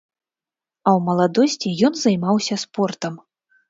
[0.87, 3.13] А ў маладосці ён займаўся спортам.